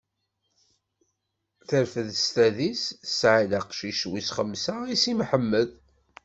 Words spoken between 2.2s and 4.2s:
s tadist, tesɛa-d aqcic